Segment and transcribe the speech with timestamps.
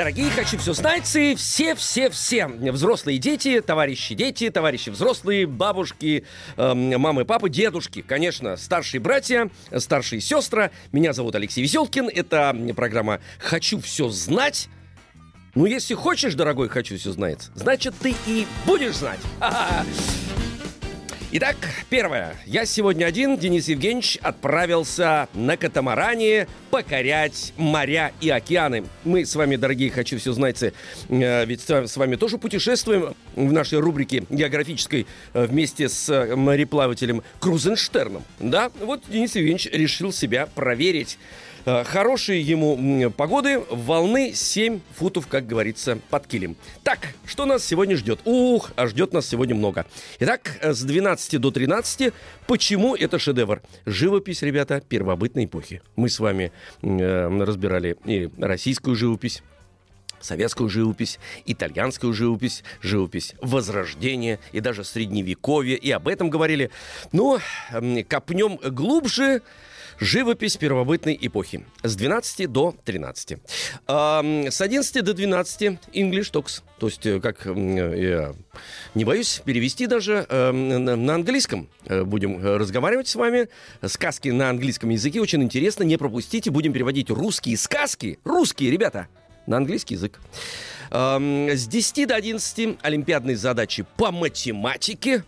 [0.00, 6.24] Дорогие «Хочу все знать» и все-все-все взрослые дети, товарищи дети, товарищи взрослые, бабушки,
[6.56, 10.70] э, мамы, папы, дедушки, конечно, старшие братья, старшие сестры.
[10.90, 12.08] Меня зовут Алексей Веселкин.
[12.08, 14.70] Это программа «Хочу все знать».
[15.54, 19.20] Ну, если хочешь, дорогой, хочу все знать, значит, ты и будешь знать.
[21.32, 21.54] Итак,
[21.88, 22.34] первое.
[22.44, 28.86] Я сегодня один, Денис Евгеньевич, отправился на катамаране покорять моря и океаны.
[29.04, 30.72] Мы с вами, дорогие «Хочу все знать», э,
[31.46, 38.24] ведь с вами тоже путешествуем в нашей рубрике географической э, вместе с э, мореплавателем Крузенштерном.
[38.40, 41.16] Да, вот Денис Евгеньевич решил себя проверить.
[41.70, 46.56] Э, хорошие ему погоды, волны 7 футов, как говорится, под килем.
[46.82, 48.20] Так, что нас сегодня ждет?
[48.24, 49.86] Ух, а ждет нас сегодня много.
[50.18, 52.12] Итак, э, с 12 до 13,
[52.48, 53.62] почему это шедевр?
[53.86, 55.80] Живопись, ребята, первобытной эпохи.
[55.94, 56.50] Мы с вами
[56.82, 59.44] э, разбирали и российскую живопись,
[60.20, 66.70] советскую живопись, итальянскую живопись, живопись Возрождения и даже Средневековья, и об этом говорили.
[67.12, 67.38] Но
[68.08, 69.42] копнем глубже,
[70.00, 71.66] Живопись первобытной эпохи.
[71.82, 73.36] С 12 до 13.
[73.86, 75.62] С 11 до 12
[75.92, 76.62] English Talks.
[76.78, 78.34] То есть, э, как я
[78.94, 81.68] не боюсь перевести даже на английском.
[81.84, 83.50] Э, будем разговаривать с вами.
[83.84, 85.82] Сказки на английском языке очень интересно.
[85.82, 86.50] Не пропустите.
[86.50, 88.18] Будем переводить русские сказки.
[88.24, 89.06] Русские, ребята
[89.46, 90.18] на английский язык.
[90.90, 95.24] С 10 до 11 олимпиадные задачи по математике.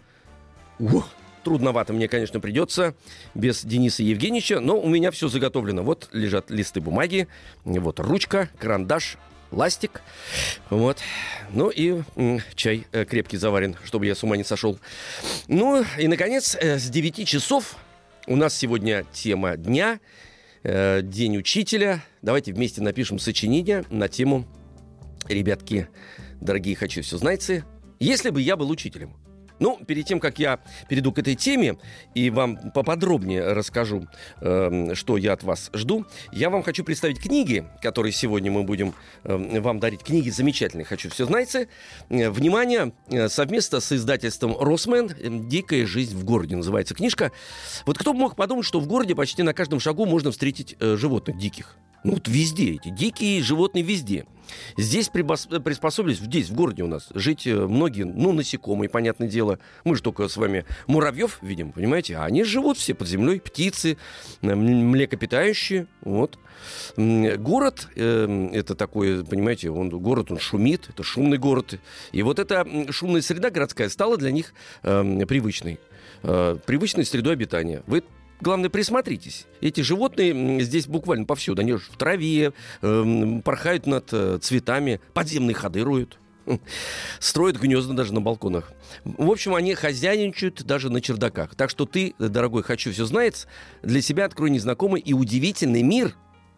[0.79, 1.09] Ух,
[1.45, 2.95] Трудновато мне, конечно, придется
[3.35, 5.83] без Дениса Евгеньевича, но у меня все заготовлено.
[5.83, 7.27] Вот лежат листы бумаги,
[7.65, 9.19] вот ручка, карандаш,
[9.51, 10.03] ластик.
[10.71, 10.99] Вот.
[11.51, 14.79] Ну и м, чай э, крепкий заварен, чтобы я с ума не сошел.
[15.49, 17.77] Ну и, наконец, э, с 9 часов
[18.27, 20.01] у нас сегодня тема дня,
[20.63, 22.03] э, День учителя.
[22.23, 24.47] Давайте вместе напишем сочинение на тему
[25.29, 25.89] «Ребятки,
[26.41, 27.65] дорогие хочу все знайцы,
[27.99, 29.22] если бы я был учителем».
[29.59, 30.59] Ну, перед тем, как я
[30.89, 31.77] перейду к этой теме
[32.15, 34.07] и вам поподробнее расскажу,
[34.41, 38.95] э, что я от вас жду, я вам хочу представить книги, которые сегодня мы будем
[39.25, 40.03] э, вам дарить.
[40.03, 41.69] Книги замечательные, хочу все знайте.
[42.09, 47.33] Э, внимание, э, совместно с издательством «Росмен» «Дикая жизнь в городе» называется книжка.
[47.87, 50.97] Вот кто бы мог подумать, что в городе почти на каждом шагу можно встретить э,
[50.97, 51.77] животных диких.
[52.05, 54.27] Ну, вот везде эти дикие животные везде.
[54.77, 59.59] Здесь приспособились, здесь, в городе у нас, жить э, многие, ну, насекомые, понятное дело.
[59.85, 62.17] Мы же только с вами муравьев видим, понимаете?
[62.17, 63.97] А они живут все под землей, птицы,
[64.43, 66.39] млекопитающие, вот.
[66.97, 71.79] Город, э, это такой, понимаете, он, город, он шумит, это шумный город.
[72.13, 75.79] И вот эта шумная среда городская стала для них э, привычной.
[76.23, 77.83] Э, привычной средой обитания.
[77.87, 78.05] Вы
[78.43, 79.47] главное, присмотритесь.
[79.61, 81.63] Эти животные здесь буквально повсюду.
[81.63, 86.19] Они в траве, э, порхают над э, цветами, подземные ходы роют.
[87.21, 88.73] Строят гнезда даже на балконах.
[89.05, 91.55] В общем, они хозяйничают даже на чердаках.
[91.55, 93.47] Так что ты, дорогой, хочу все знать,
[93.83, 96.17] для себя открой незнакомый и удивительный мир,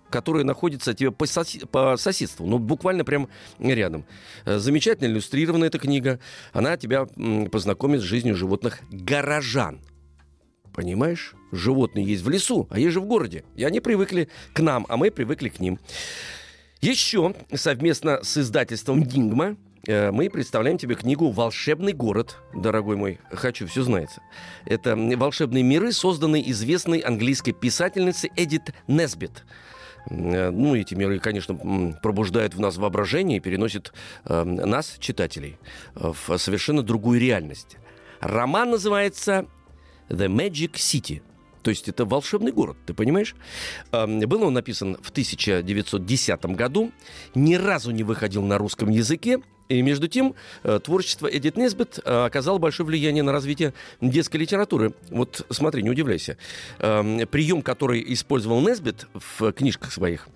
[0.08, 3.28] который находится тебе по, соси- по соседству, ну, буквально прям
[3.58, 4.06] рядом.
[4.46, 6.18] Э, замечательно иллюстрирована эта книга.
[6.54, 7.06] Она тебя
[7.52, 9.80] познакомит с жизнью животных горожан–
[10.74, 11.34] Понимаешь?
[11.52, 13.44] Животные есть в лесу, а есть же в городе.
[13.54, 15.78] И они привыкли к нам, а мы привыкли к ним.
[16.80, 23.68] Еще совместно с издательством «Дингма» э, мы представляем тебе книгу «Волшебный город», дорогой мой, хочу
[23.68, 24.20] все знается.
[24.66, 29.44] Это волшебные миры, созданные известной английской писательницей Эдит Несбит.
[30.10, 33.94] Э, ну, эти миры, конечно, пробуждают в нас воображение и переносят
[34.25, 35.56] э, нас, читателей,
[35.94, 37.76] в совершенно другую реальность.
[38.20, 39.46] Роман называется
[40.08, 41.22] The Magic City.
[41.62, 43.34] То есть это волшебный город, ты понимаешь?
[43.90, 46.92] Был он написан в 1910 году,
[47.34, 52.24] ни разу не выходил на русском языке, и между тем, э, творчество Эдит Несбит э,
[52.26, 54.92] оказало большое влияние на развитие детской литературы.
[55.10, 56.36] Вот смотри, не удивляйся.
[56.78, 60.28] Прием, который использовал Несбит в книжках своих,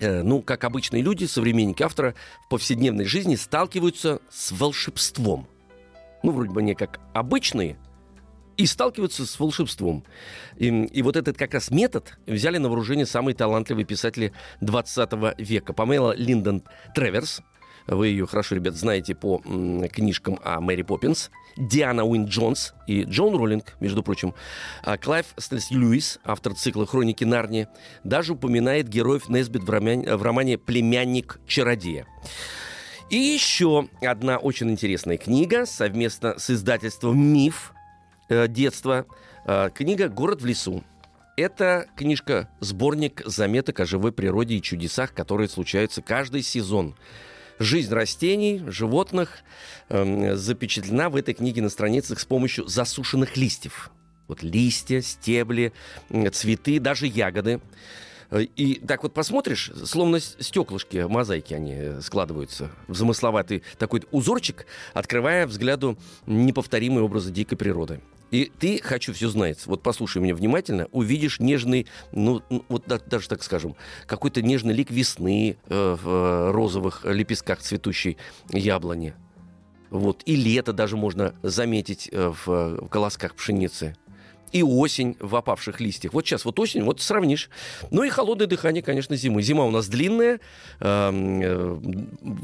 [0.00, 2.14] э, ну, как обычные люди, современники автора,
[2.46, 5.46] в повседневной жизни сталкиваются с волшебством.
[6.24, 7.76] Ну, вроде бы не как обычные,
[8.58, 10.04] и сталкиваются с волшебством.
[10.56, 15.72] И, и вот этот как раз метод взяли на вооружение самые талантливые писатели 20 века.
[15.72, 16.64] Памела Линдон
[16.94, 17.40] Треверс,
[17.86, 19.38] Вы ее хорошо, ребят, знаете по
[19.92, 21.30] книжкам о Мэри Поппинс.
[21.56, 24.34] Диана Уин Джонс и Джоан Роулинг, между прочим.
[24.82, 27.68] А Клайв Стейплз Льюис, автор цикла «Хроники Нарнии»,
[28.04, 32.06] даже упоминает героев Несбит в романе, в романе «Племянник чародея».
[33.10, 37.72] И еще одна очень интересная книга совместно с издательством «Миф.
[38.28, 39.06] Э, детство».
[39.44, 40.84] Э, книга «Город в лесу».
[41.38, 46.96] Это книжка, сборник заметок о живой природе и чудесах, которые случаются каждый сезон.
[47.60, 49.38] Жизнь растений, животных
[49.88, 53.90] э, запечатлена в этой книге на страницах с помощью засушенных листьев.
[54.26, 55.72] Вот листья, стебли,
[56.32, 57.60] цветы, даже ягоды.
[58.30, 65.46] Э, и так вот посмотришь, словно стеклышки, мозаики они складываются в замысловатый такой узорчик, открывая
[65.46, 65.96] взгляду
[66.26, 68.00] неповторимые образы дикой природы.
[68.30, 73.28] И ты, хочу все знать, вот послушай меня внимательно, увидишь нежный, ну, вот да, даже
[73.28, 73.74] так скажем,
[74.06, 78.18] какой-то нежный лик весны э, в э, розовых лепестках цветущей
[78.50, 79.14] яблони.
[79.90, 80.22] Вот.
[80.26, 83.96] И лето даже можно заметить э, в, в колосках пшеницы
[84.52, 86.12] и осень в опавших листьях.
[86.12, 87.50] Вот сейчас вот осень, вот сравнишь.
[87.90, 89.42] Ну и холодное дыхание, конечно, зимы.
[89.42, 90.40] Зима у нас длинная.
[90.80, 91.56] Эм, э,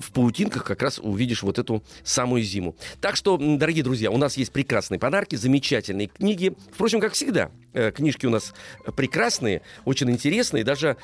[0.00, 2.76] в паутинках как раз увидишь вот эту самую зиму.
[3.00, 6.54] Так что, дорогие друзья, у нас есть прекрасные подарки, замечательные книги.
[6.72, 8.54] Впрочем, как всегда, э, книжки у нас
[8.96, 10.64] прекрасные, очень интересные.
[10.64, 10.96] Даже,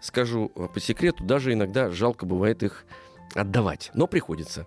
[0.00, 2.84] скажу э, по секрету, даже иногда жалко бывает их
[3.34, 4.66] отдавать, но приходится.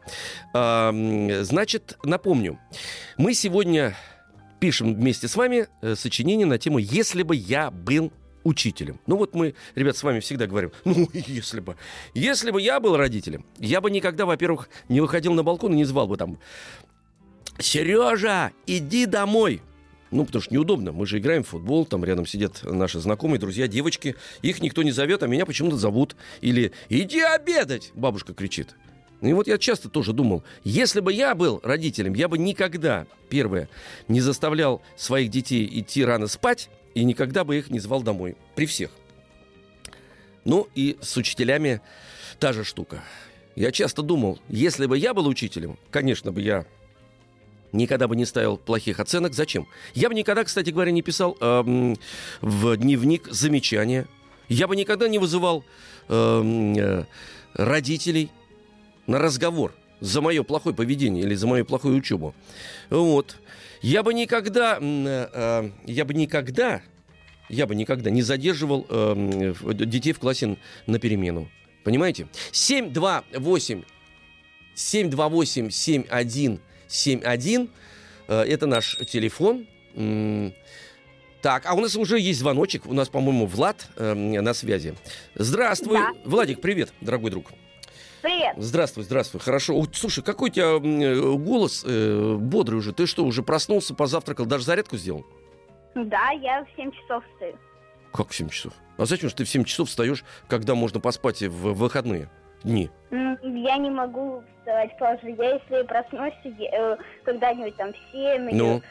[0.53, 2.57] Значит, напомню,
[3.17, 3.93] мы сегодня
[4.63, 8.13] пишем вместе с вами э, сочинение на тему «Если бы я был
[8.45, 8.97] учителем».
[9.07, 11.75] Ну вот мы, ребят, с вами всегда говорим, ну если бы.
[12.13, 15.83] Если бы я был родителем, я бы никогда, во-первых, не выходил на балкон и не
[15.83, 16.39] звал бы там
[17.59, 19.61] «Сережа, иди домой!»
[20.11, 20.93] Ну, потому что неудобно.
[20.93, 24.15] Мы же играем в футбол, там рядом сидят наши знакомые, друзья, девочки.
[24.43, 26.15] Их никто не зовет, а меня почему-то зовут.
[26.39, 28.77] Или «Иди обедать!» бабушка кричит.
[29.23, 33.07] Ну и вот я часто тоже думал, если бы я был родителем, я бы никогда,
[33.29, 33.69] первое,
[34.09, 38.35] не заставлял своих детей идти рано спать и никогда бы их не звал домой.
[38.53, 38.89] При всех.
[40.43, 41.79] Ну и с учителями
[42.37, 43.01] та же штука.
[43.55, 46.65] Я часто думал, если бы я был учителем, конечно бы я
[47.71, 49.33] никогда бы не ставил плохих оценок.
[49.33, 49.69] Зачем?
[49.93, 51.95] Я бы никогда, кстати говоря, не писал э,
[52.41, 54.05] в дневник замечания.
[54.49, 55.63] Я бы никогда не вызывал
[56.09, 57.05] эм, э,
[57.53, 58.29] родителей
[59.07, 62.33] на разговор за мое плохое поведение или за мою плохую учебу.
[62.89, 63.35] Вот.
[63.81, 66.81] Я бы никогда, э, э, я бы никогда,
[67.49, 70.55] я бы никогда не задерживал э, детей в классе
[70.87, 71.49] на перемену.
[71.83, 72.29] Понимаете?
[72.51, 73.83] 728
[74.75, 77.69] 728 7171
[78.27, 79.67] это наш телефон.
[81.43, 82.85] Так, а у нас уже есть звоночек.
[82.85, 84.95] У нас, по-моему, Влад э, на связи.
[85.35, 85.97] Здравствуй.
[85.97, 86.13] Да.
[86.23, 87.47] Владик, привет, дорогой друг.
[87.47, 87.72] Привет.
[88.57, 89.41] Здравствуй, здравствуй.
[89.41, 89.83] Хорошо.
[89.93, 92.93] Слушай, какой у тебя э, голос э, бодрый уже.
[92.93, 95.25] Ты что, уже проснулся, позавтракал, даже зарядку сделал?
[95.95, 97.57] Да, я в 7 часов встаю.
[98.13, 98.73] Как в 7 часов?
[98.97, 102.29] А зачем же ты в 7 часов встаешь, когда можно поспать в выходные
[102.63, 102.89] дни?
[103.11, 105.35] Я не могу вставать позже.
[105.37, 108.77] Я если проснусь э, когда-нибудь там в 7 ну.
[108.77, 108.83] или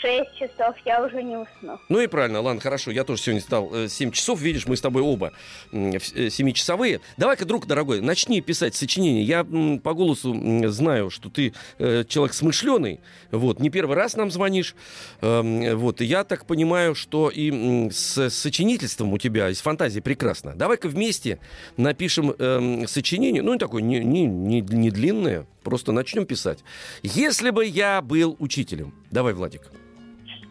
[0.00, 1.78] 6 часов я уже не усну.
[1.88, 2.90] Ну и правильно, ладно, хорошо.
[2.90, 4.40] Я тоже сегодня стал 7 э, часов.
[4.40, 5.32] Видишь, мы с тобой оба
[5.72, 6.96] 7-часовые.
[6.96, 9.24] Э, Давай-ка, друг дорогой, начни писать сочинение.
[9.24, 10.34] Я по голосу
[10.68, 13.00] знаю, что ты э, человек смышленый.
[13.30, 14.74] Вот, не первый раз нам звонишь.
[15.20, 20.54] Эм, вот, и я так понимаю, что и с сочинительством у тебя, из фантазии прекрасно.
[20.54, 21.38] Давай-ка вместе
[21.76, 23.42] напишем эм, сочинение.
[23.42, 25.46] Ну, такое не, не, не, не длинное.
[25.62, 26.60] Просто начнем писать.
[27.02, 28.94] Если бы я был учителем.
[29.10, 29.62] Давай, Владик.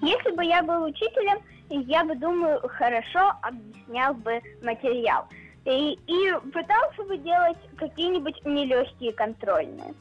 [0.05, 5.27] Если бы я был учителем, я бы, думаю, хорошо объяснял бы материал.
[5.65, 9.95] И, и пытался бы делать какие-нибудь нелегкие контрольные.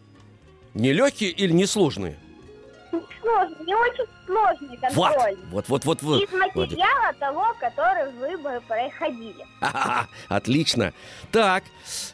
[0.74, 2.18] Нелегкие или несложные?
[3.22, 5.36] Сложные, не очень сложные контрольные.
[5.50, 6.22] Вот, вот, вот, вот.
[6.22, 7.18] Из материала вот.
[7.18, 9.46] того, который вы бы проходили.
[10.28, 10.92] Отлично.
[11.32, 11.64] Так,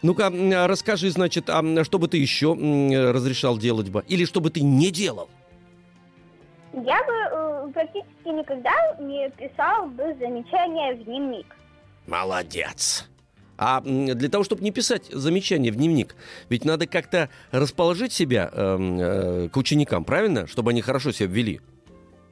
[0.03, 0.31] ну-ка,
[0.69, 4.05] расскажи, значит, а что бы ты еще разрешал делать бы?
[4.07, 5.29] Или что бы ты не делал?
[6.73, 11.57] Я бы э, практически никогда не писал бы замечания в дневник.
[12.07, 13.09] Молодец.
[13.59, 16.17] А для того, чтобы не писать замечания в дневник,
[16.49, 20.47] ведь надо как-то расположить себя э, э, к ученикам, правильно?
[20.47, 21.61] Чтобы они хорошо себя ввели.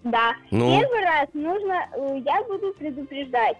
[0.04, 0.34] Да.
[0.50, 0.80] Ну?
[0.80, 3.58] Первый раз нужно, э, я буду предупреждать.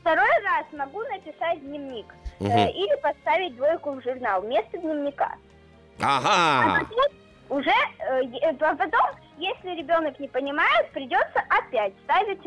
[0.00, 2.06] Второй раз могу написать дневник.
[2.40, 2.50] Угу.
[2.50, 5.34] Э, или поставить двойку в журнал вместо дневника.
[6.00, 6.28] Ага.
[6.28, 9.06] А потом уже, э, э потом
[9.40, 12.40] если ребенок не понимает, придется опять ставить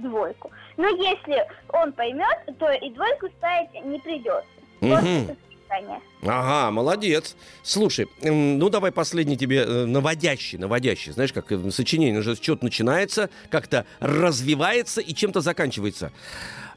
[0.00, 0.50] двойку.
[0.76, 4.46] Но если он поймет, то и двойку ставить не придется.
[4.80, 5.36] Угу.
[6.22, 7.36] Ага, молодец.
[7.62, 11.12] Слушай, ну давай последний тебе э, наводящий, наводящий.
[11.12, 16.12] Знаешь, как э, сочинение уже что-то начинается, как-то развивается и чем-то заканчивается.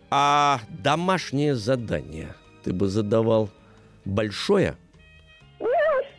[0.09, 3.49] А домашнее задание ты бы задавал
[4.05, 4.75] большое?
[5.59, 5.67] Ну,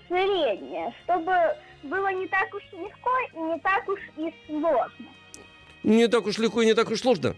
[0.08, 1.32] среднее, чтобы
[1.82, 5.08] было не так уж легко и не так уж и сложно.
[5.82, 7.36] Не так уж легко и не так уж сложно.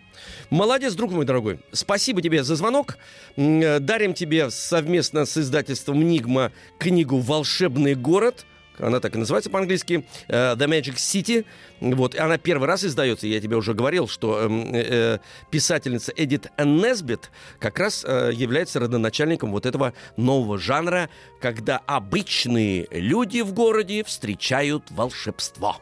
[0.50, 1.60] Молодец, друг мой дорогой.
[1.70, 2.98] Спасибо тебе за звонок.
[3.36, 8.44] Дарим тебе совместно с издательством «Нигма» книгу «Волшебный город».
[8.78, 10.04] Она так и называется по-английски.
[10.28, 11.44] э, The Magic City.
[11.80, 12.14] Вот.
[12.14, 13.26] И она первый раз издается.
[13.26, 15.18] Я тебе уже говорил, что эм, э, э,
[15.50, 21.08] писательница Эдит Несбит как раз э, является родоначальником вот этого нового жанра,
[21.40, 25.76] когда обычные люди в городе встречают волшебство.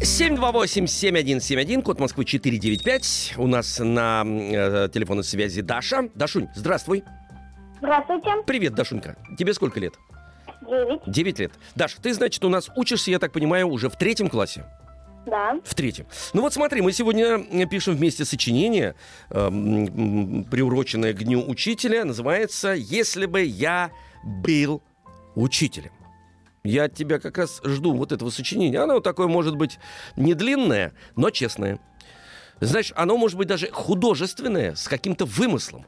[0.00, 3.34] 728-7171, код Москвы 495.
[3.36, 6.08] У нас на э, телефонной связи Даша.
[6.14, 7.04] Дашунь, здравствуй.
[7.80, 9.16] Здравствуйте, Привет, Дашунька.
[9.38, 9.94] Тебе сколько лет?
[10.70, 11.00] Девять.
[11.06, 11.52] 9 лет.
[11.74, 14.64] Даш, ты, значит, у нас учишься, я так понимаю, уже в третьем классе.
[15.26, 15.60] Да.
[15.64, 16.06] В третьем.
[16.32, 18.94] Ну вот смотри, мы сегодня э, пишем вместе сочинение,
[19.30, 19.48] э,
[20.50, 22.04] приуроченное к Дню Учителя.
[22.04, 23.90] Называется «Если бы я
[24.24, 24.82] был
[25.34, 25.92] учителем».
[26.64, 28.78] Я от тебя как раз жду вот этого сочинения.
[28.80, 29.78] Оно такое может быть
[30.16, 31.78] не длинное, но честное.
[32.60, 35.86] Знаешь, оно может быть даже художественное, с каким-то вымыслом.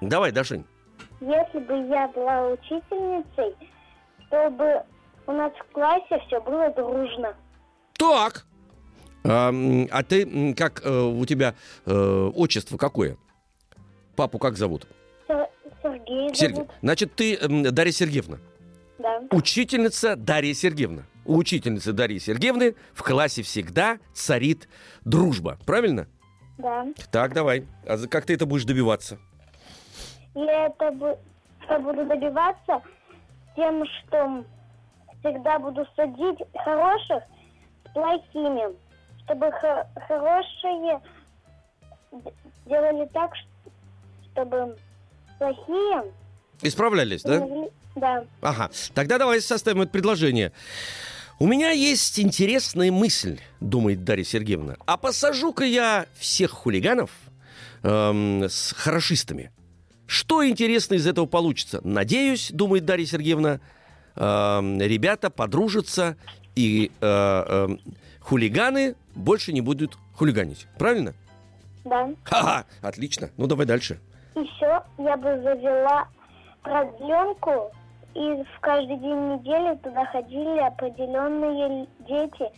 [0.00, 0.66] Давай, Дашень.
[1.20, 3.54] Если бы я была учительницей,
[4.26, 4.82] чтобы
[5.26, 7.34] у нас в классе все было дружно.
[7.94, 8.44] Так.
[9.24, 9.52] А,
[9.90, 11.54] а ты как э, у тебя
[11.86, 13.16] э, отчество какое?
[14.14, 14.86] Папу как зовут?
[15.26, 15.48] Сер-
[15.82, 16.54] Сергей Сергей.
[16.56, 16.70] зовут.
[16.82, 17.38] Значит, ты
[17.72, 18.38] Дарья Сергеевна.
[18.98, 19.22] Да.
[19.30, 21.02] Учительница Дарья Сергеевна.
[21.24, 24.68] У учительницы Дарьи Сергеевны в классе всегда царит
[25.04, 25.58] дружба.
[25.66, 26.06] Правильно?
[26.58, 26.86] Да.
[27.10, 27.66] Так, давай.
[27.86, 29.18] А как ты это будешь добиваться?
[30.36, 31.18] Я это бу-
[31.62, 32.82] это буду добиваться
[33.56, 34.44] тем, что
[35.20, 37.22] всегда буду судить хороших
[37.88, 38.76] с плохими,
[39.24, 41.00] чтобы хо- хорошие
[42.66, 43.32] делали так,
[44.32, 44.76] чтобы
[45.38, 46.12] плохие
[46.62, 47.38] Исправлялись, да?
[47.40, 48.24] могли- да.
[48.42, 48.70] Ага.
[48.94, 50.52] Тогда давай составим это предложение.
[51.38, 54.76] У меня есть интересная мысль, думает Дарья Сергеевна.
[54.86, 57.10] А посажу-ка я всех хулиганов
[57.82, 59.50] эм, с хорошистами.
[60.06, 61.80] Что интересно из этого получится?
[61.82, 63.60] Надеюсь, думает Дарья Сергеевна,
[64.14, 66.16] эм, ребята подружатся
[66.54, 67.80] и э, эм,
[68.20, 70.66] хулиганы больше не будут хулиганить.
[70.78, 71.14] Правильно?
[71.84, 72.10] Да.
[72.24, 73.30] Ха-ха, отлично.
[73.36, 74.00] Ну давай дальше.
[74.34, 76.08] Еще я бы завела
[76.62, 77.70] продленку,
[78.14, 82.50] и в каждый день недели туда ходили определенные дети,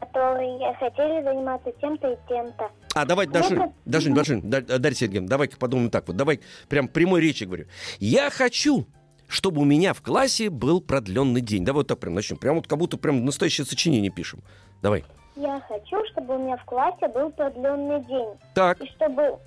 [0.00, 2.70] которые хотели заниматься тем-то и тем-то.
[2.94, 3.72] А, давай, Дашунь, Ну-ка.
[3.86, 6.16] Дашунь, Дашунь, Да- Дарья Сергеевна, давай-ка подумаем так вот.
[6.16, 7.66] Давай прям прямой речи говорю.
[7.98, 8.86] Я хочу,
[9.28, 11.64] чтобы у меня в классе был продленный день.
[11.64, 12.36] Давай вот так прям начнем.
[12.36, 14.42] Прям вот как будто прям настоящее сочинение пишем.
[14.82, 15.04] Давай.
[15.36, 18.28] Я хочу, чтобы у меня в классе был продленный день.
[18.54, 19.38] Так, И чтобы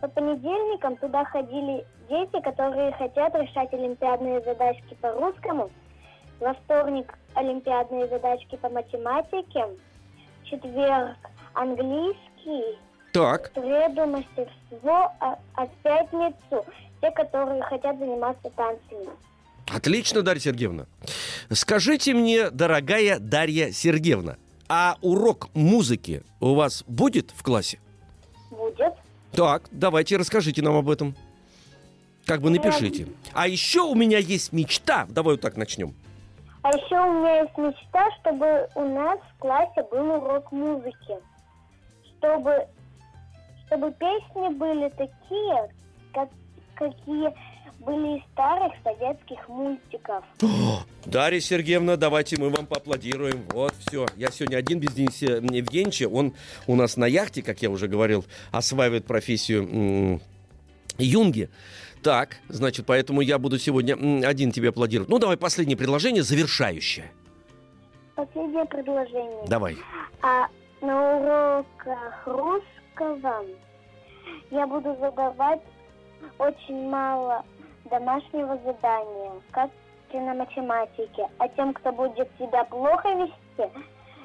[0.00, 5.70] по понедельникам туда ходили дети, которые хотят решать олимпиадные задачки по русскому.
[6.40, 9.66] Во вторник олимпиадные задачки по математике.
[10.42, 11.16] В четверг
[11.52, 12.20] английский.
[13.12, 13.50] Так.
[13.50, 16.64] В среду мастерство, в пятницу
[17.00, 19.08] те, которые хотят заниматься танцами.
[19.74, 20.86] Отлично, Дарья Сергеевна.
[21.50, 24.36] Скажите мне, дорогая Дарья Сергеевна,
[24.68, 27.80] а урок музыки у вас будет в классе?
[28.50, 28.94] Будет.
[29.32, 31.16] Так, давайте расскажите нам об этом.
[32.26, 33.08] Как бы напишите.
[33.32, 35.06] А еще у меня есть мечта.
[35.08, 35.94] Давай вот так начнем.
[36.62, 41.16] А еще у меня есть мечта, чтобы у нас в классе был урок музыки.
[42.18, 42.66] Чтобы,
[43.66, 45.68] чтобы песни были такие,
[46.12, 46.28] как,
[46.74, 47.32] какие
[47.80, 50.24] были из старых советских мультиков.
[51.06, 53.44] Дарья Сергеевна, давайте мы вам поаплодируем.
[53.50, 54.06] Вот, все.
[54.16, 56.08] Я сегодня один без Дениса Евгеньевича.
[56.08, 56.34] Он
[56.66, 60.20] у нас на яхте, как я уже говорил, осваивает профессию
[60.98, 61.48] юнги.
[62.02, 63.94] Так, значит, поэтому я буду сегодня
[64.26, 65.08] один тебе аплодировать.
[65.08, 67.10] Ну, давай последнее предложение, завершающее.
[68.14, 69.46] Последнее предложение.
[69.46, 69.76] Давай.
[70.22, 70.48] А
[70.80, 73.44] на уроках русского
[74.50, 75.62] я буду задавать
[76.38, 77.44] очень мало
[77.90, 79.70] домашнего задания, как
[80.12, 81.28] и на математике.
[81.38, 83.70] А тем, кто будет себя плохо вести,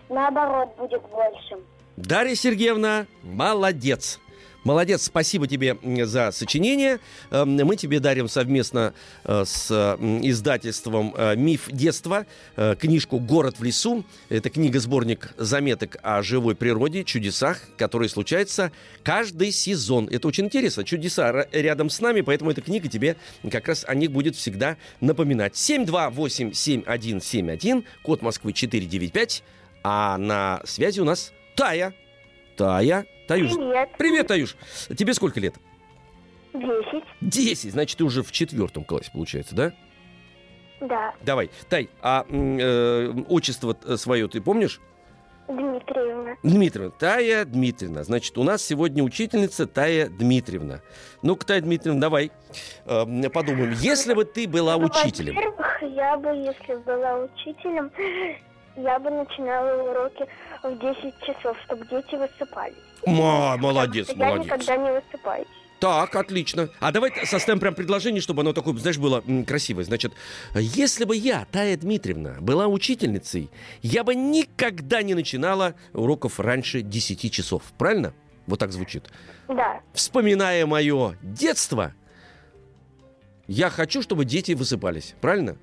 [0.10, 1.58] наоборот, будет больше.
[1.98, 4.20] Дарья Сергеевна, молодец.
[4.64, 5.76] Молодец, спасибо тебе
[6.06, 7.00] за сочинение.
[7.32, 13.64] Эм, мы тебе дарим совместно э, с издательством э, «Миф детства» э, книжку «Город в
[13.64, 14.06] лесу».
[14.30, 20.08] Это книга-сборник заметок о живой природе, чудесах, которые случаются каждый сезон.
[20.12, 20.84] Это очень интересно.
[20.84, 23.16] Чудеса рядом с нами, поэтому эта книга тебе
[23.50, 25.54] как раз о них будет всегда напоминать.
[25.54, 29.42] 728-7171, код Москвы 495,
[29.84, 31.96] а на связи у нас Тая.
[32.58, 33.54] Тая, Таюш.
[33.54, 33.90] Привет.
[33.98, 34.58] Привет, Таюш.
[34.98, 35.56] Тебе сколько лет?
[36.54, 37.06] Десять.
[37.22, 37.72] Десять.
[37.72, 39.72] Значит, ты уже в четвертом классе, получается, да?
[40.82, 41.14] Да.
[41.22, 41.50] Давай.
[41.70, 44.82] Тай, а э, отчество свое ты помнишь?
[45.48, 46.36] Дмитриевна.
[46.44, 46.92] Дмитриевна.
[47.00, 48.04] Тая Дмитриевна.
[48.04, 50.82] Значит, у нас сегодня учительница Тая Дмитриевна.
[51.22, 52.32] Ну-ка, Тая Дмитриевна, давай
[52.86, 53.72] э, подумаем.
[53.78, 55.36] Если бы ты была Ну, учителем...
[55.36, 57.92] Во-первых, я бы, если была учителем,
[58.76, 60.26] я бы начинала уроки
[60.64, 62.76] в 10 часов, чтобы дети высыпались.
[63.06, 64.46] Ма, молодец, что молодец.
[64.48, 65.48] Я никогда не высыпаюсь.
[65.80, 66.70] Так, отлично.
[66.80, 69.84] А давай составим прям предложение, чтобы оно такое, знаешь, было м, красивое.
[69.84, 70.14] Значит,
[70.54, 73.50] если бы я, Тая Дмитриевна, была учительницей,
[73.82, 77.64] я бы никогда не начинала уроков раньше 10 часов.
[77.80, 78.14] Правильно?
[78.46, 79.10] Вот так звучит.
[79.48, 79.82] Да.
[79.94, 81.94] Вспоминая мое детство,
[83.48, 85.16] я хочу, чтобы дети высыпались.
[85.20, 85.58] Правильно?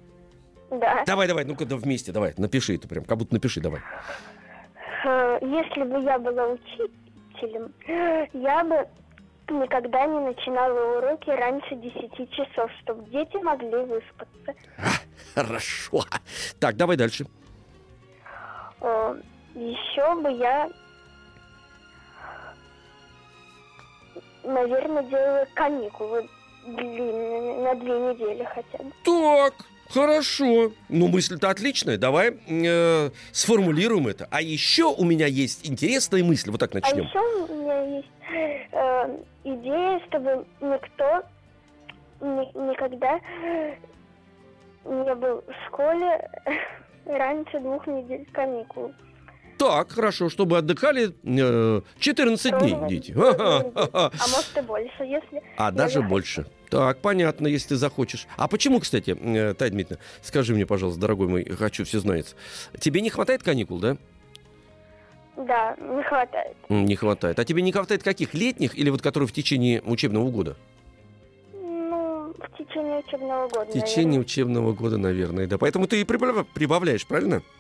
[0.71, 1.05] Да.
[1.07, 3.81] Давай, давай, ну-ка да вместе, давай, напиши это прям, как будто напиши, давай.
[5.05, 7.73] Э, Если бы я была учителем,
[8.35, 8.87] я бы
[9.51, 14.55] никогда не начинала уроки раньше 10 часов, чтобы дети могли выспаться.
[15.35, 16.05] Хорошо.
[16.61, 17.25] Так, давай дальше.
[18.83, 19.17] Э,
[19.55, 20.69] Еще бы я,
[24.45, 26.29] наверное, делала каникулы
[26.67, 28.93] длинные, на две недели хотя бы.
[29.05, 29.55] Так,
[29.91, 30.73] хорошо.
[30.89, 31.97] Ну, мысль-то отличная.
[31.99, 34.27] Давай э, сформулируем это.
[34.31, 36.51] А еще у меня есть интересная мысль.
[36.51, 37.05] Вот так А начнем.
[37.05, 37.19] еще
[37.53, 38.09] у меня есть
[38.73, 41.23] э, идея, чтобы никто
[42.21, 43.21] ни- никогда
[44.85, 46.29] не был в школе
[47.07, 48.93] раньше двух недель каникул.
[49.59, 53.11] Так, хорошо, чтобы отдыхали э, 14 дней Ровно дети.
[53.13, 53.27] недели.
[53.75, 54.13] ага.
[54.15, 55.43] А может и больше, если...
[55.57, 56.47] А даже больше.
[56.71, 58.27] Так, понятно, если ты захочешь.
[58.37, 62.35] А почему, кстати, э, Тая Дмитриевна, скажи мне, пожалуйста, дорогой мой, хочу все знать.
[62.79, 63.97] Тебе не хватает каникул, да?
[65.37, 66.57] Да, не хватает.
[66.69, 67.39] Не хватает.
[67.39, 68.35] А тебе не хватает каких?
[68.35, 70.57] Летних или вот которые в течение учебного года?
[71.55, 75.57] Ну, в течение учебного года, В течение учебного года, наверное, да.
[75.57, 77.37] Поэтому ты и прибав- прибавляешь, правильно?
[77.39, 77.58] Да.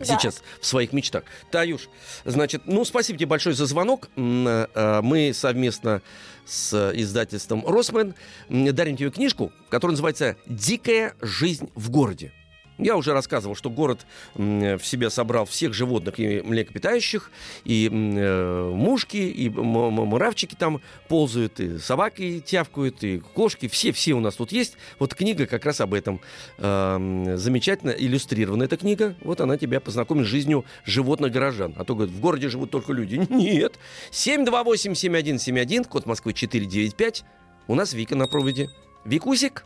[0.00, 1.24] Сейчас в своих мечтах.
[1.50, 1.88] Таюш,
[2.24, 4.08] значит, ну, спасибо тебе большое за звонок.
[4.16, 6.02] Э, Мы совместно
[6.46, 8.14] с издательством «Росмен»
[8.48, 12.32] дарим тебе книжку, которая называется «Дикая жизнь в городе».
[12.78, 17.30] Я уже рассказывал, что город в себе собрал всех животных и млекопитающих,
[17.64, 24.36] и э, мушки, и муравчики там ползают, и собаки тявкают, и кошки, все-все у нас
[24.36, 24.76] тут есть.
[24.98, 26.20] Вот книга как раз об этом.
[26.58, 29.14] Замечательно иллюстрирована эта книга.
[29.22, 31.74] Вот она тебя познакомит с жизнью животных горожан.
[31.76, 33.14] А то, говорят, в городе живут только люди.
[33.30, 33.78] Нет.
[34.10, 37.24] 728-7171, код Москвы 495.
[37.68, 38.70] У нас Вика на проводе.
[39.04, 39.64] Викусик,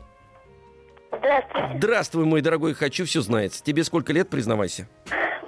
[1.18, 3.62] Здравствуйте, здравствуй, мой дорогой, хочу все знается.
[3.62, 4.88] Тебе сколько лет, признавайся?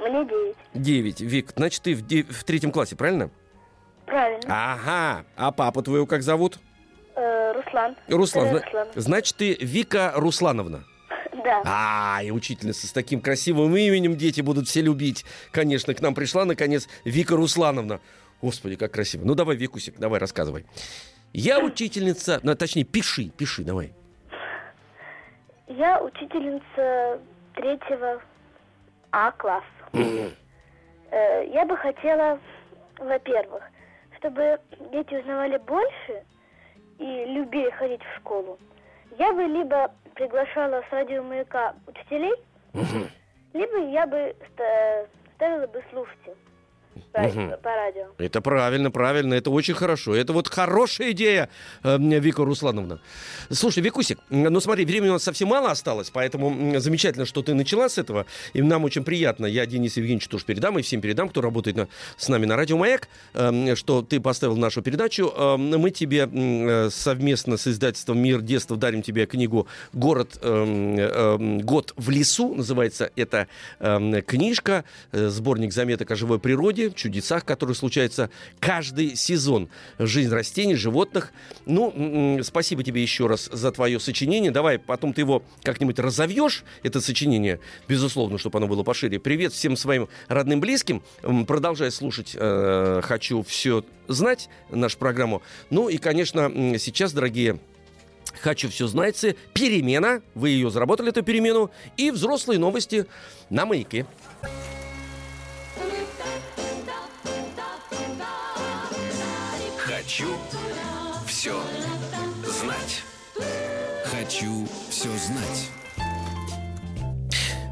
[0.00, 0.56] мне 9.
[0.74, 1.20] Девять.
[1.20, 3.30] Вик, значит, ты в, де- в третьем классе, правильно?
[4.06, 4.40] Правильно.
[4.48, 5.24] Ага.
[5.36, 6.58] А папу твоего как зовут?
[7.16, 7.96] Э, Руслан.
[8.08, 8.48] Руслан.
[8.48, 8.88] зна- Руслан.
[8.94, 10.84] Значит, ты Вика Руслановна.
[11.44, 11.62] Да.
[11.64, 15.24] А, и учительница с таким красивым именем дети будут все любить.
[15.52, 18.00] Конечно, к нам пришла, наконец, Вика Руслановна.
[18.42, 19.24] Господи, как красиво.
[19.24, 20.66] Ну, давай, Викусик, давай, рассказывай.
[21.32, 23.92] Я учительница, ну, точнее, пиши, пиши, давай.
[25.66, 27.20] Я учительница
[27.54, 28.20] третьего
[29.10, 29.64] А класса.
[31.10, 32.38] Э, Я бы хотела,
[32.98, 33.62] во-первых,
[34.18, 34.58] чтобы
[34.92, 36.24] дети узнавали больше
[36.98, 38.58] и любили ходить в школу.
[39.18, 42.34] Я бы либо приглашала с радио маяка учителей,
[43.52, 46.18] либо я бы ста- ставила бы слушать
[47.12, 47.50] по, Мгм.
[47.62, 48.06] по радио.
[48.18, 50.14] Это правильно, правильно, это очень хорошо.
[50.14, 51.48] Это вот хорошая идея,
[51.82, 53.00] э, Вика Руслановна.
[53.50, 57.88] Слушай, Викусик, ну смотри, времени у нас совсем мало осталось, поэтому замечательно, что ты начала
[57.88, 58.26] с этого.
[58.54, 61.88] И нам очень приятно, я Денис Евгеньевич тоже передам, и всем передам, кто работает на-
[62.16, 65.32] с нами на Радио Маяк, э, что ты поставил нашу передачу.
[65.36, 71.36] Э, Мы тебе э, совместно с издательством «Мир детства» дарим тебе книгу «Город, э, э,
[71.62, 73.46] «Год в лесу», называется эта
[74.26, 79.68] книжка, э, сборник заметок о живой природе, чудесах, которые случаются каждый сезон.
[79.98, 81.32] Жизнь растений, животных.
[81.64, 84.50] Ну, м, спасибо тебе еще раз за твое сочинение.
[84.50, 89.18] Давай потом ты его как-нибудь разовьешь, это сочинение, безусловно, чтобы оно было пошире.
[89.18, 91.02] Привет всем своим родным, близким.
[91.46, 95.42] Продолжай слушать э, «Хочу все знать» нашу программу.
[95.70, 97.58] Ну и, конечно, сейчас, дорогие
[98.40, 99.24] Хочу все знать.
[99.54, 100.22] Перемена.
[100.34, 101.70] Вы ее заработали, эту перемену.
[101.96, 103.06] И взрослые новости
[103.50, 104.06] на маяке.
[110.16, 110.32] Хочу
[111.26, 111.62] все
[112.42, 113.02] знать.
[114.04, 115.68] Хочу все знать.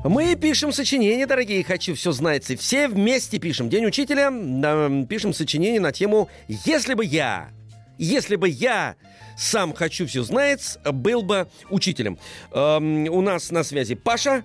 [0.04, 2.50] Мы пишем сочинение, дорогие, хочу все знать.
[2.50, 3.70] И все вместе пишем.
[3.70, 4.30] День учителя.
[4.30, 7.48] да, Пишем сочинение на тему «Если бы я,
[7.96, 8.96] если бы я
[9.38, 12.18] сам хочу все знать, был бы учителем».
[12.52, 14.44] Эм, у нас на связи Паша.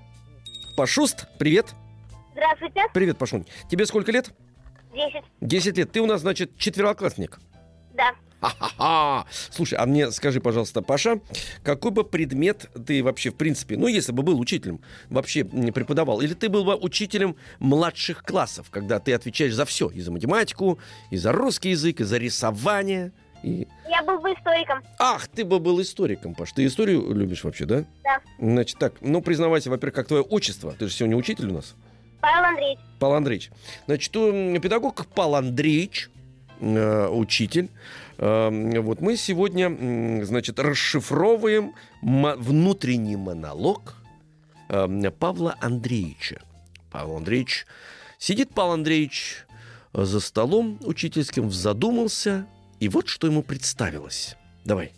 [0.78, 1.76] Пашуст, привет.
[2.32, 2.82] Здравствуйте.
[2.94, 3.46] Привет, Пашунь.
[3.70, 4.32] Тебе сколько лет?
[4.94, 5.24] Десять.
[5.42, 5.92] 10 лет.
[5.92, 7.40] Ты у нас, значит, четвероклассник.
[8.00, 8.16] Да.
[8.40, 9.26] Ха-ха-ха.
[9.50, 11.20] Слушай, а мне скажи, пожалуйста, Паша,
[11.64, 16.22] какой бы предмет ты вообще, в принципе, ну, если бы был учителем, вообще не преподавал?
[16.22, 20.80] Или ты был бы учителем младших классов, когда ты отвечаешь за все, и за математику,
[21.12, 23.12] и за русский язык, и за рисование,
[23.44, 23.68] и...
[23.90, 24.84] Я был бы историком.
[24.98, 26.54] Ах, ты бы был историком, Паш.
[26.54, 27.84] Ты историю любишь вообще, да?
[28.04, 28.22] Да.
[28.40, 30.74] Значит, так, ну, признавайся, во-первых, как твое отчество?
[30.80, 31.76] Ты же сегодня учитель у нас.
[32.22, 32.80] Павел Андреевич.
[33.00, 33.52] Павел Андреевич.
[33.86, 36.10] Значит, педагог Павел Андреевич,
[36.60, 37.70] учитель.
[38.20, 43.96] Э, вот мы сегодня, значит, расшифровываем внутренний монолог
[44.68, 46.42] э, Павла Андреевича.
[46.92, 47.66] Павел Андреевич
[48.18, 49.46] сидит Павел Андреевич
[49.94, 52.46] э, за столом учительским, задумался,
[52.80, 54.36] и вот что ему представилось.
[54.66, 54.92] Давай.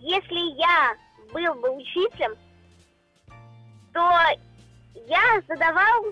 [0.00, 0.94] Если я
[1.32, 2.36] был бы учителем,
[3.92, 4.00] то
[5.08, 6.04] я задавал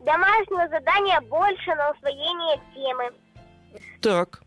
[0.00, 3.10] домашнего задания больше на усвоение темы.
[4.00, 4.40] Так.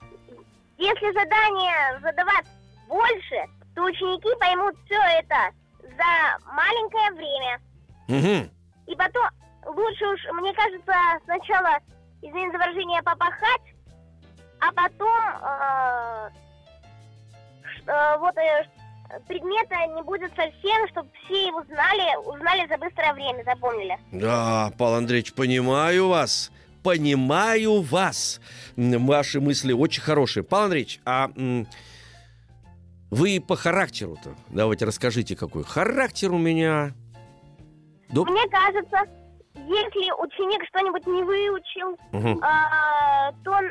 [0.77, 2.45] Если задание задавать
[2.87, 7.59] больше, то ученики поймут все это за маленькое время.
[8.07, 8.51] Мгм.
[8.87, 9.27] И потом
[9.65, 10.93] лучше уж, мне кажется,
[11.25, 11.77] сначала,
[12.21, 13.61] извините за выражение, попахать,
[14.59, 16.29] а потом э,
[17.87, 18.67] э, вот э,
[19.27, 23.97] предмета не будет совсем, чтобы все его знали, узнали за быстрое время, запомнили.
[24.11, 26.51] Да, Павел Андреевич, понимаю вас.
[26.83, 28.41] Понимаю вас.
[28.75, 30.43] Ваши мысли очень хорошие.
[30.43, 31.29] Павел Андреевич, а
[33.09, 36.91] вы по характеру-то, давайте расскажите, какой характер у меня.
[38.09, 38.97] Доб- Мне кажется,
[39.55, 42.39] если ученик что-нибудь не выучил, Мгм.
[42.43, 43.65] а, то он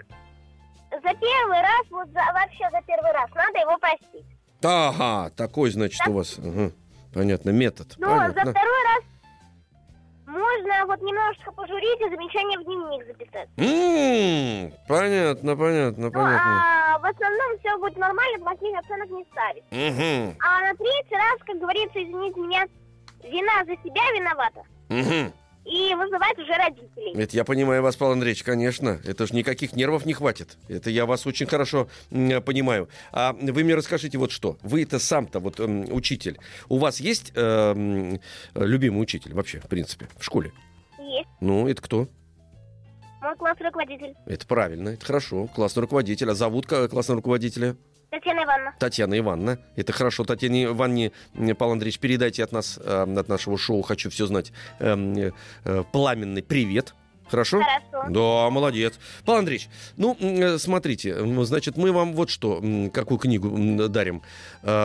[0.92, 4.26] за первый раз, вот за- вообще за первый раз, надо его простить.
[4.62, 6.38] Ага, такой, значит, у вас.
[6.38, 6.72] ага,
[7.14, 7.94] Понятно, метод.
[7.98, 8.50] Но Ну, за Понятно.
[8.52, 9.04] второй раз
[10.26, 13.48] можно вот немножечко пожурить и замечание в дневник записать.
[13.56, 16.62] М, Понятно, понятно, Ну, понятно.
[16.94, 19.64] а в основном все будет нормально, плохих оценок не ставить.
[19.72, 22.64] Мгм, А на третий раз, как говорится, извините меня,
[23.24, 24.62] вина за себя виновата.
[24.88, 25.32] мгм.
[25.80, 27.22] И вызывать уже родителей.
[27.22, 29.00] Это я понимаю вас, Павел Андреевич, конечно.
[29.04, 30.58] Это же никаких нервов не хватит.
[30.68, 32.88] Это я вас очень хорошо понимаю.
[33.12, 34.58] А вы мне расскажите вот что.
[34.62, 36.38] Вы это сам-то вот учитель.
[36.68, 38.18] У вас есть э,
[38.54, 40.52] любимый учитель вообще, в принципе, в школе?
[40.98, 41.28] Есть.
[41.40, 42.08] Ну, это кто?
[43.20, 44.14] Мой классный руководитель.
[44.26, 45.46] Это правильно, это хорошо.
[45.54, 46.30] Классный руководитель.
[46.30, 47.76] А зовут классного руководителя?
[48.10, 48.74] Татьяна Ивановна.
[48.78, 49.58] Татьяна Ивановна.
[49.76, 50.24] Это хорошо.
[50.24, 55.16] Татьяне Ивановне, Павел Андреевич, передайте от нас, э, от нашего шоу «Хочу все знать» эм,
[55.16, 55.32] э,
[55.64, 56.94] э, пламенный привет.
[57.28, 57.60] Хорошо?
[57.62, 58.10] Хорошо.
[58.10, 58.98] Да, молодец.
[59.24, 62.60] Павел Андреевич, ну, э, смотрите, значит, мы вам вот что,
[62.92, 64.22] какую книгу дарим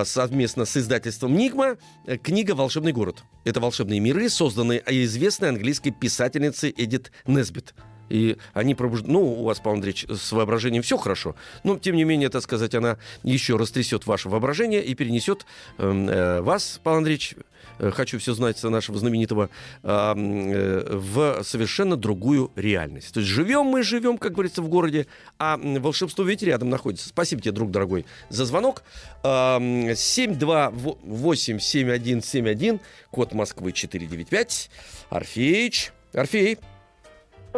[0.03, 1.77] совместно с издательством «Нигма».
[2.21, 3.23] Книга «Волшебный город».
[3.45, 7.73] Это волшебные миры, созданные известной английской писательницей Эдит Несбит.
[8.09, 9.11] И они пробуждают...
[9.11, 11.35] Ну, у вас, Павел Андреевич, с воображением все хорошо.
[11.63, 15.45] Но, тем не менее, так сказать, она еще растрясет ваше воображение и перенесет
[15.77, 17.35] эм, э, вас, Павел Андреевич,
[17.79, 19.49] э, хочу все знать нашего знаменитого,
[19.83, 23.13] м, э, в совершенно другую реальность.
[23.13, 25.07] То есть живем мы, живем, как говорится, в городе,
[25.39, 27.09] а волшебство ведь рядом находится.
[27.09, 28.83] Спасибо тебе, друг дорогой, за звонок.
[29.23, 32.79] М, 728-7171,
[33.11, 34.69] код Москвы 495.
[35.09, 35.91] Орфеич.
[36.13, 36.59] Орфей,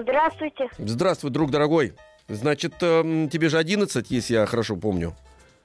[0.01, 0.69] Здравствуйте.
[0.77, 1.93] здравствуй, друг дорогой.
[2.27, 5.15] Значит, эм, тебе же 11, если я хорошо помню.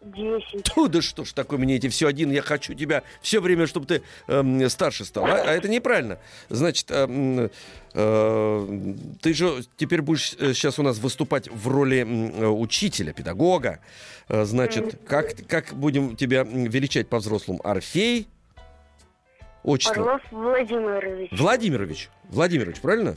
[0.00, 0.64] Десять.
[0.64, 3.86] Тьфу, да что ж такое, мне эти все один, я хочу тебя все время, чтобы
[3.86, 5.26] ты эм, старше стал.
[5.26, 6.18] А, а это неправильно.
[6.48, 7.50] Значит, эм,
[7.94, 13.78] э, ты же теперь будешь сейчас у нас выступать в роли э, учителя, педагога.
[14.28, 17.60] Э, значит, как, как будем тебя величать по-взрослому?
[17.62, 18.26] Орфей?
[19.62, 20.02] Отчество?
[20.02, 21.30] Орлов Владимирович.
[21.30, 22.08] Владимирович.
[22.28, 23.16] Владимирович, правильно?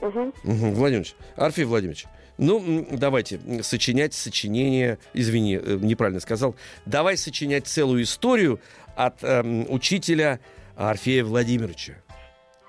[0.00, 2.06] Мгм, Владимирович, Орфей Владимирович,
[2.38, 6.54] ну, давайте сочинять сочинение, извини, э, неправильно сказал,
[6.86, 8.60] давай сочинять целую историю
[8.96, 10.38] от эм, учителя
[10.76, 11.94] Орфея Владимировича.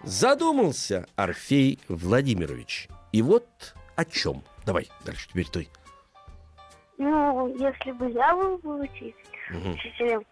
[0.04, 2.88] Задумался Орфей Владимирович.
[3.12, 3.48] И вот
[3.96, 4.44] о чем.
[4.66, 5.68] Давай, дальше, теперь ты.
[6.98, 9.14] Ну, если бы я был бы учитель,
[9.52, 9.72] Мгм.
[9.74, 10.24] учителем,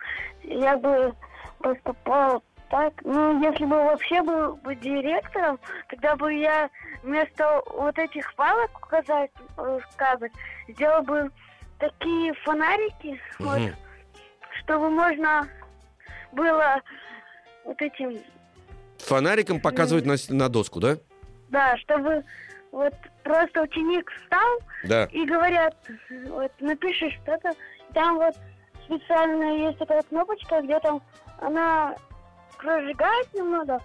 [0.43, 1.13] я бы
[1.59, 2.93] поступал так.
[3.03, 6.69] Ну, если бы вообще был бы директором, тогда бы я
[7.03, 9.31] вместо вот этих палок указать,
[9.91, 10.31] сказать,
[10.67, 11.31] сделал бы
[11.79, 13.75] такие фонарики, вот, Мгм.
[14.59, 15.47] чтобы можно
[16.31, 16.81] было
[17.65, 18.17] вот этим,
[18.99, 20.97] Фонариком показывать на, на доску, да?
[21.49, 22.23] да, чтобы
[22.71, 25.05] вот просто ученик встал Да.
[25.11, 25.75] и говорят,
[26.27, 27.53] вот напишешь что-то,
[27.93, 28.35] там вот
[28.85, 31.01] специально есть такая кнопочка, где там
[31.39, 31.95] она
[32.57, 33.79] прожигает немного,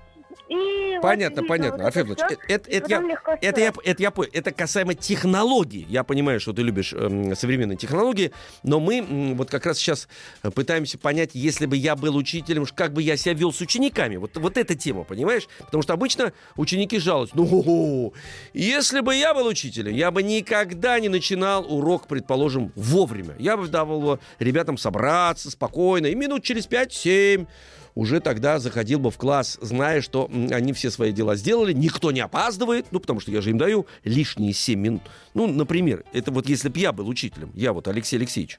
[0.49, 0.95] и...
[0.95, 1.85] вот Понятно, видно понятно.
[1.85, 4.31] вот Орфей это это, это я, Это я, это я понял.
[4.33, 5.87] Это касаемо технологий.
[5.89, 8.33] Я понимаю, что ты любишь эм, современные технологии,
[8.63, 10.09] но мы м, вот как раз сейчас
[10.43, 14.17] э, пытаемся понять, если бы я был учителем, как бы я себя вел с учениками.
[14.17, 15.49] Вот, вот эта тема, понимаешь?
[15.59, 17.37] Потому что обычно ученики жалуются.
[17.37, 18.13] Ну,
[18.53, 23.35] если бы я был учителем, я бы никогда не начинал урок, предположим, вовремя.
[23.39, 27.47] Я бы давал ребятам собраться спокойно, и минут через 5-7
[27.95, 32.21] уже тогда заходил бы в класс, зная, что они все свои дела сделали, никто не
[32.21, 35.03] опаздывает, ну, потому что я же им даю лишние 7 минут.
[35.35, 38.59] Ну, например, это вот если бы я был учителем, я вот Алексей Алексеевич.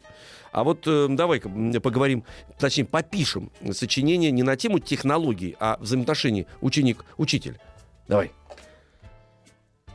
[0.52, 1.50] А вот э, давай-ка
[1.82, 2.24] поговорим,
[2.60, 7.60] точнее, попишем сочинение не на тему технологий, а взаимоотношений ученик-учитель.
[8.08, 8.32] Давай.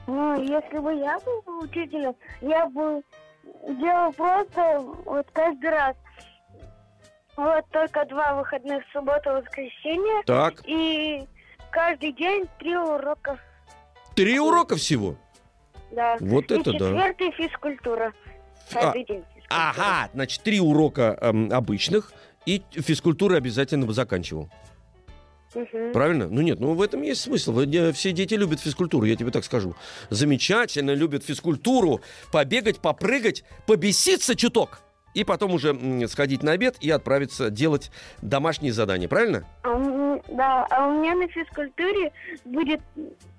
[0.08, 3.02] Ну, если бы я был бы учителем, я бы
[3.68, 5.96] делал просто вот каждый раз.
[7.38, 10.24] Вот только два выходных, суббота, воскресенье.
[10.26, 11.24] Так, И
[11.70, 13.38] каждый день три урока.
[14.16, 15.14] три урока всего.
[15.92, 16.16] Да.
[16.18, 16.78] Вот и это да.
[16.78, 18.12] четвертый физкультура.
[18.72, 19.46] Каждый день физкультура.
[19.50, 22.12] Ага, значит, три урока эм, обычных,
[22.44, 24.48] и физкультуры обязательно бы заканчивал.
[25.54, 25.92] Мгм.
[25.92, 26.26] Правильно?
[26.28, 27.56] Ну нет, ну в этом есть смысл.
[27.60, 29.76] Э, Все дети любят физкультуру, я тебе так скажу.
[30.10, 32.00] Замечательно любят физкультуру.
[32.32, 34.80] Побегать, попрыгать, побеситься чуток.
[35.14, 35.76] И потом уже
[36.08, 37.90] сходить на обед и отправиться делать
[38.22, 39.44] домашние задания, правильно?
[39.64, 42.12] А да, а у меня на физкультуре
[42.44, 42.80] будет...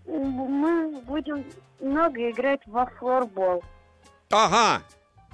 [0.05, 1.45] Мы будем
[1.79, 3.63] много играть во флорбол.
[4.31, 4.81] Ага!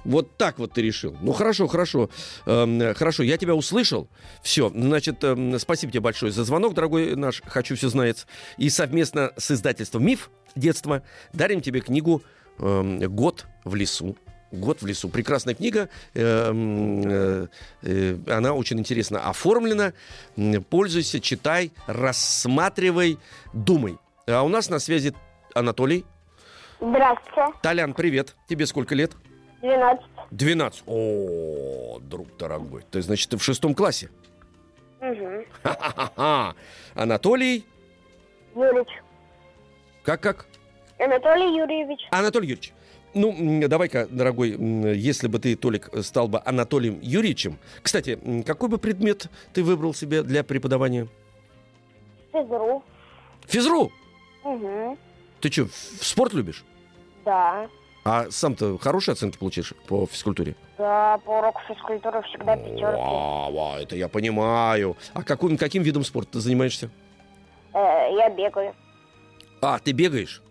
[0.04, 1.16] Вот так вот ты решил.
[1.20, 2.10] Ну хорошо, хорошо.
[2.46, 4.08] Эм, хорошо, я тебя услышал.
[4.40, 8.26] Все, значит, эм, спасибо тебе большое за звонок, дорогой наш «Хочу все знает».
[8.56, 10.30] И совместно с издательством «Миф.
[10.54, 12.22] Детство» дарим тебе книгу
[12.58, 14.16] эм, «Год в лесу».
[14.52, 15.08] «Год в лесу».
[15.08, 15.88] Прекрасная книга.
[16.14, 17.46] эм, э,
[17.82, 19.92] э, она очень интересно оформлена.
[20.70, 23.18] Пользуйся, читай, рассматривай,
[23.52, 23.98] думай.
[24.26, 25.14] А у нас на связи
[25.54, 26.04] Анатолий.
[26.80, 27.58] Здравствуйте.
[27.62, 28.34] Толян, привет.
[28.48, 29.12] Тебе сколько лет?
[29.62, 30.04] 12.
[30.30, 30.82] 12.
[30.86, 32.82] О, друг дорогой.
[32.90, 34.10] Ты, значит, ты в шестом классе.
[35.00, 35.44] Угу.
[35.62, 36.54] Ха-ха-ха.
[36.94, 37.64] Анатолий...
[38.54, 38.88] Юрич.
[40.02, 40.46] Как-как?
[40.98, 42.00] Анатолий Юрьевич.
[42.10, 42.72] Анатолий Юрьевич.
[43.16, 44.50] Ну, давай-ка, дорогой,
[44.94, 47.58] если бы ты, Толик, стал бы Анатолием Юрьевичем.
[47.82, 51.08] Кстати, какой бы предмет ты выбрал себе для преподавания?
[52.30, 52.82] Физру.
[53.46, 53.90] Физру.
[54.44, 54.98] Угу.
[55.40, 55.66] Ты что,
[56.02, 56.62] спорт любишь?
[57.24, 57.66] Да.
[58.04, 60.54] А сам-то хорошие оценки получишь по физкультуре?
[60.76, 62.82] Да, по уроку физкультуры всегда пятерки.
[62.82, 64.94] Ва, это я понимаю.
[65.14, 66.90] А каким, каким видом спорта ты занимаешься?
[67.72, 67.78] Э,
[68.14, 68.74] я бегаю.
[69.62, 70.42] А, ты бегаешь?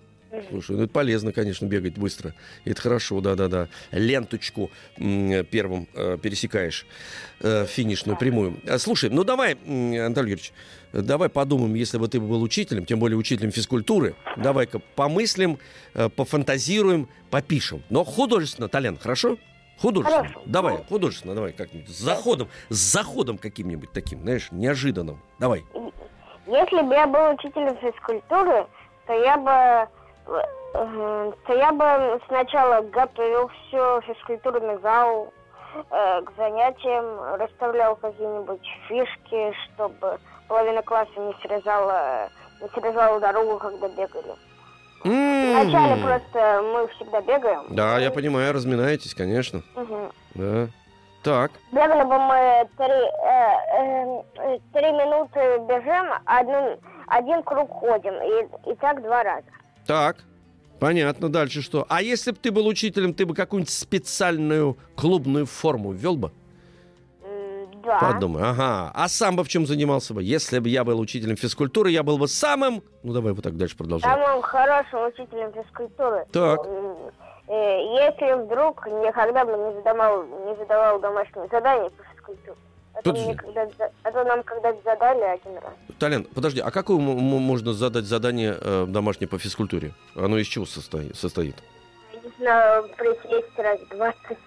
[0.49, 2.33] Слушай, ну это полезно, конечно, бегать быстро.
[2.63, 3.67] Это хорошо, да-да-да.
[3.91, 6.85] Ленточку первым э, пересекаешь,
[7.41, 8.59] э, финишную прямую.
[8.67, 10.53] А, Слушай, ну давай, Анатолий Юрьевич,
[10.93, 15.59] давай подумаем, если бы ты был учителем, тем более учителем физкультуры, давай-ка помыслим,
[15.93, 17.83] э, пофантазируем, попишем.
[17.89, 19.37] Но художественно, Толян, хорошо?
[19.79, 20.27] Художественно.
[20.27, 20.41] Хорошо.
[20.45, 21.89] Давай, художественно, давай как-нибудь.
[21.89, 25.21] С заходом, с заходом каким-нибудь таким, знаешь, неожиданным.
[25.39, 25.65] Давай.
[26.47, 28.67] Если бы я был учителем физкультуры,
[29.07, 29.87] то я бы э,
[30.25, 35.31] то я бы сначала готовил все физкультурный зал
[35.75, 42.29] э, к занятиям, расставлял какие-нибудь фишки, чтобы половина класса не срезала
[42.61, 44.35] не срезала дорогу, когда бегали.
[45.03, 47.65] Вначале просто мы всегда бегаем.
[47.69, 49.61] Да, я понимаю, разминаетесь, конечно.
[50.33, 50.67] Да.
[51.23, 51.51] Так.
[51.71, 58.75] Бегали бы мы три, э, э, три минуты бежим, одну, один круг ходим, и, и
[58.75, 59.45] так два раза.
[59.85, 60.17] Так.
[60.79, 61.85] Понятно, дальше что?
[61.89, 66.31] А если бы ты был учителем, ты бы какую-нибудь специальную клубную форму ввел бы?
[67.85, 67.99] Да.
[67.99, 68.91] Подумай, ага.
[68.95, 70.23] А сам бы в чем занимался бы?
[70.23, 72.81] Если бы я был учителем физкультуры, я был бы самым...
[73.03, 74.11] Ну, давай вот так дальше продолжай.
[74.11, 76.25] Самым хорошим учителем физкультуры.
[76.31, 76.65] Так.
[77.47, 82.57] Э, Если вдруг никогда бы не задавал, не задавал домашние задания по физкультуре.
[82.97, 83.25] А то, Подожди.
[83.27, 85.73] мне когда, за- а то нам когда-то задали один раз.
[85.99, 89.93] Толян, подожди, а какое можно задать задание э, домашнее по физкультуре?
[90.15, 91.15] Оно из чего состоит?
[91.15, 91.55] состоит?
[92.13, 94.37] Не знаю, присесть раз 20.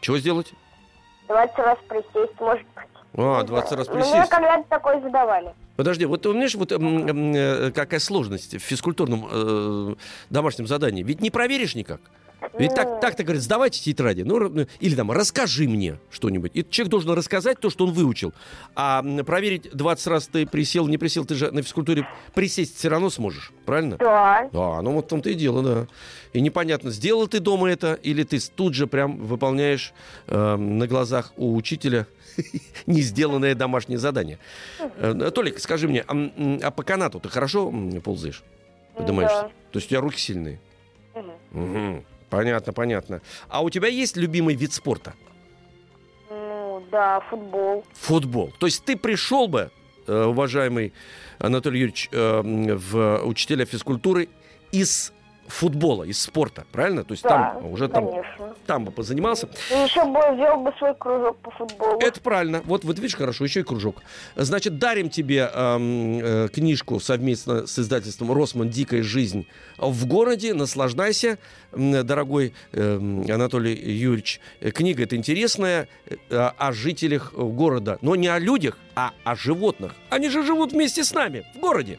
[0.00, 0.52] Чего сделать?
[1.28, 2.84] 20 раз присесть, может быть.
[3.14, 3.78] А, Не 20 знаю.
[3.78, 4.30] раз Мне присесть.
[4.30, 5.52] когда-то такое задавали.
[5.76, 9.94] Подожди, вот ты знаешь, вот э, какая сложность в физкультурном э,
[10.30, 11.02] домашнем задании?
[11.02, 12.00] Ведь не проверишь никак.
[12.58, 13.00] Ведь так, Ну.
[13.00, 16.50] так ты говорит, сдавайте тетради, ну, р- или там, расскажи мне что-нибудь.
[16.54, 18.32] И человек должен рассказать то, что он выучил.
[18.74, 23.10] А проверить 20 раз ты присел, не присел, ты же на физкультуре присесть все равно
[23.10, 23.96] сможешь, правильно?
[23.98, 24.48] Да.
[24.52, 25.86] Да, ну вот в том-то и дело, да.
[26.32, 29.92] И непонятно, сделал ты дома это, или ты тут же прям выполняешь
[30.28, 32.06] э, на глазах у учителя
[32.86, 34.38] не сделанное домашнее задание.
[34.78, 36.30] Э, Толик, скажи мне, а,
[36.62, 38.42] а по канату ты хорошо ползаешь?
[38.96, 39.42] Поднимаешься?
[39.42, 39.50] Да.
[39.72, 40.60] То есть у тебя руки сильные?
[41.50, 42.04] Мгм.
[42.32, 43.20] Понятно, понятно.
[43.50, 45.12] А у тебя есть любимый вид спорта?
[46.30, 47.84] Ну, да, футбол.
[47.92, 48.54] Футбол.
[48.58, 49.70] То есть ты пришел бы,
[50.06, 50.94] э, уважаемый
[51.38, 54.30] Анатолий Юрьевич, э, в учителя физкультуры
[54.70, 55.12] из
[55.46, 57.04] футбола, из спорта, правильно?
[57.04, 58.54] То есть Да, там уже там, конечно.
[58.66, 59.48] там бы позанимался.
[59.70, 61.98] И еще бы вел бы свой кружок по футболу.
[62.00, 62.62] Это правильно.
[62.64, 64.02] Вот, вот видишь, хорошо, еще и кружок.
[64.36, 68.70] Значит, дарим тебе эм, э, книжку совместно с издательством «Росман.
[68.70, 69.46] Дикая жизнь
[69.78, 70.54] в городе».
[70.54, 71.38] Наслаждайся,
[71.72, 74.40] дорогой эм, Анатолий Юрьевич.
[74.60, 77.98] Э, Книга эта интересная э, о жителях э, города.
[78.00, 79.94] Но не о людях, а о животных.
[80.10, 81.98] Они же живут вместе с нами в городе.